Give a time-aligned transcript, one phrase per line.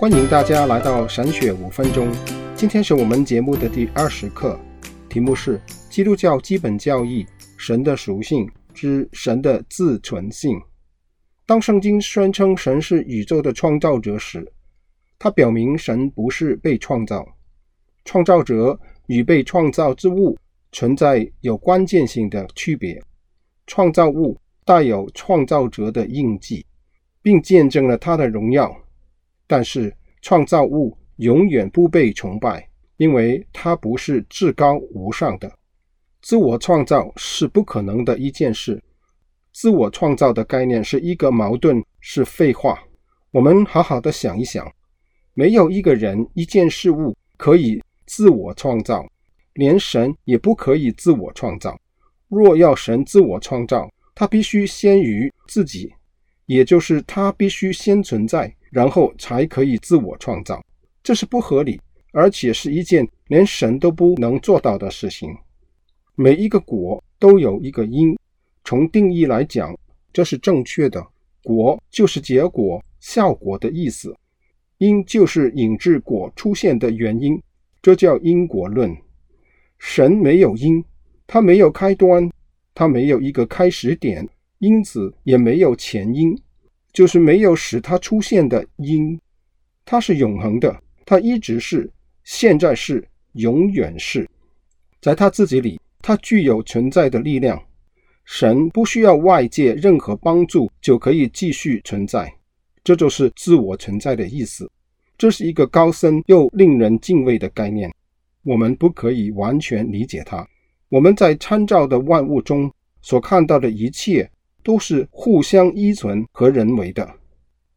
[0.00, 2.10] 欢迎大家来到神学五分钟。
[2.54, 4.58] 今天是我们节目的第二十课，
[5.10, 5.58] 题目是
[5.90, 7.26] 《基督教基本教义：
[7.58, 10.56] 神的属性之神的自存性》。
[11.44, 14.50] 当圣经宣称神是宇宙的创造者时，
[15.18, 17.22] 它表明神不是被创造。
[18.06, 20.34] 创造者与被创造之物
[20.72, 22.98] 存在有关键性的区别。
[23.66, 26.64] 创造物带有创造者的印记，
[27.20, 28.74] 并见证了他的荣耀。
[29.50, 32.64] 但是，创造物永远不被崇拜，
[32.98, 35.52] 因为它不是至高无上的。
[36.22, 38.80] 自我创造是不可能的一件事。
[39.52, 42.78] 自我创造的概念是一个矛盾，是废话。
[43.32, 44.72] 我们好好的想一想，
[45.34, 49.04] 没有一个人、一件事物可以自我创造，
[49.54, 51.76] 连神也不可以自我创造。
[52.28, 55.92] 若要神自我创造，他必须先于自己，
[56.46, 58.54] 也就是他必须先存在。
[58.70, 60.64] 然后才可以自我创造，
[61.02, 61.80] 这是不合理，
[62.12, 65.36] 而且是一件连神都不能做到的事情。
[66.14, 68.16] 每一个果都有一个因，
[68.64, 69.76] 从定义来讲，
[70.12, 71.04] 这是正确的。
[71.42, 74.14] 果就是结果、效果的意思，
[74.78, 77.42] 因就是引致果出现的原因，
[77.80, 78.94] 这叫因果论。
[79.78, 80.84] 神没有因，
[81.26, 82.30] 他没有开端，
[82.74, 86.38] 他没有一个开始点，因此也没有前因。
[86.92, 89.18] 就是没有使它出现的因，
[89.84, 91.90] 它是永恒的，它一直是，
[92.24, 94.28] 现在是，永远是，
[95.00, 97.60] 在它自己里，它具有存在的力量。
[98.24, 102.32] 神不需要外界任何帮助就可以继续存在，
[102.84, 104.70] 这就是自我存在的意思。
[105.18, 107.92] 这是一个高深又令人敬畏的概念，
[108.44, 110.46] 我们不可以完全理解它。
[110.88, 114.30] 我们在参照的万物中所看到的一切。
[114.62, 117.08] 都是互相依存和人为的。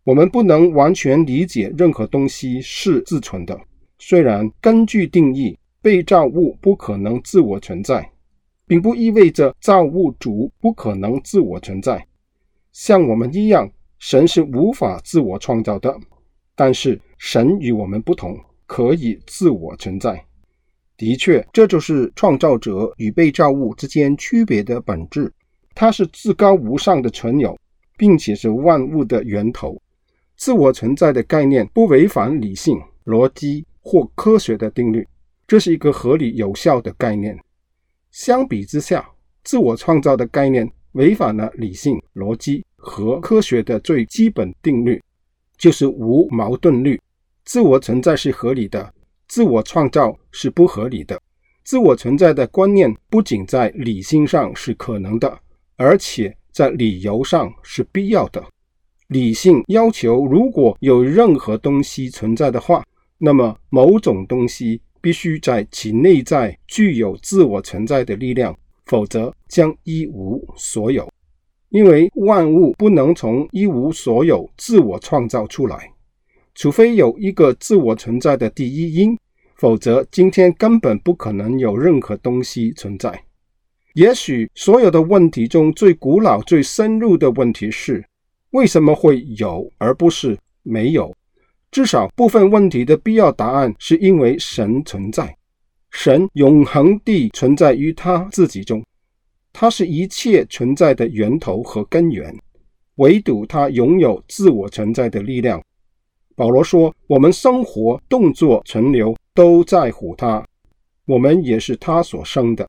[0.04, 3.60] 我们不能完全理解任何东西是自存的。
[4.00, 8.10] 虽然根据定义，被造物不可能自我存在，
[8.68, 12.06] 并不意味着造物主不可能自我存在。
[12.72, 15.96] 像我们一样，神是无法自我创造的。
[16.56, 20.24] 但是神与我们不同，可以自我存在。
[20.98, 25.34] 的确，这就是创造者与被造物之间区别的本质。
[25.76, 27.58] 它是至高无上的存有，
[27.98, 29.82] 并且是万物的源头。
[30.36, 35.08] 自我存在的概念不违反理性、逻辑或科学的定律，
[35.48, 37.38] 这是一个合理有效的概念。
[38.12, 39.08] 相比之下，
[39.44, 45.02] 自我创造的概念违反了理性、逻辑和科学的最基本定律，
[45.58, 47.00] 就是无矛盾律。
[47.46, 48.94] 自我存在是合理的，
[49.28, 51.20] 自我创造是不合理的。
[51.64, 55.40] 自我存在的观念不仅在理性上是可能的。
[55.76, 58.44] 而且在理由上是必要的。
[59.08, 62.84] 理性要求，如果有任何东西存在的话，
[63.18, 71.08] 那么某种东西必须在其内在具有自我存在的力量，否则将一无所有。
[71.70, 75.92] 因为万物不能从一无所有自我创造出来，
[76.56, 79.18] 除非有一个自我存在的第一因，
[79.56, 83.24] 否则今天根本不可能有任何东西存在。
[83.94, 88.04] 也许所有的问题中最古老、最深入的问题是：
[88.50, 91.16] 为什么会有而不是没有？
[91.70, 95.36] 至少部分问题的必要答案是因为神存在，
[95.92, 98.84] 神永恒地存在于他自己中，
[99.52, 102.36] 他是一切存在的源头和根源，
[102.96, 105.62] 唯独他拥有自我存在的力量。
[106.36, 110.44] 保罗说：“我们生活、动作、存留都在乎他，
[111.06, 112.68] 我们也是他所生的。”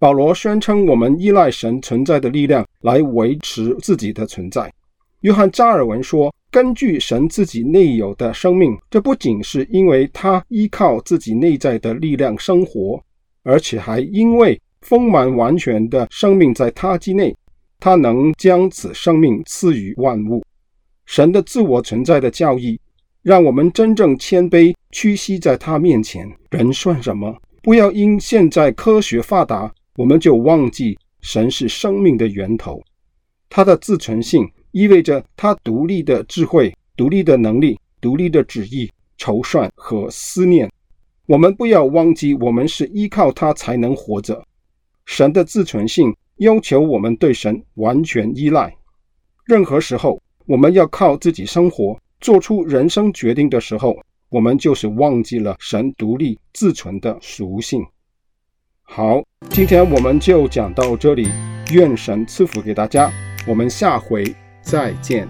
[0.00, 4.72] 保罗宣称，我们依赖神存在的力量来维持自己的存在。
[5.20, 12.98] 约翰加尔文说：“根据神自己内有的生命，这不仅是因为他依靠自己内在的力量生活，
[13.42, 17.36] 而且还因为丰满完全的生命在他之内，
[17.78, 20.42] 他能将此生命赐予万物。
[21.04, 22.80] 神的自我存在的教义，
[23.22, 26.26] 让我们真正谦卑屈膝在他面前。
[26.48, 27.36] 人算什么？
[27.62, 32.82] 不要因现在科学发达。”我们就忘记神是生命的源头，
[33.48, 40.70] 他的自存性意味着他独立的智慧、独立的能力、独立的旨意、筹算和思念。
[41.26, 44.44] 我们不要忘记，我们是依靠他才能活着。
[45.06, 48.74] 神的自存性要求我们对神完全依赖。
[49.44, 53.96] 任何时候，我们要靠自己生活、做出人生决定的时候，
[54.28, 57.84] 我们就是忘记了神独立自存的属性。
[58.92, 61.28] 好，今天我们就讲到这里。
[61.72, 63.08] 愿神赐福给大家，
[63.46, 65.28] 我们下回再见。